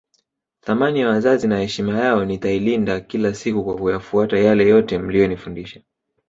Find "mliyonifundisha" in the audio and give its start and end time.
4.99-5.81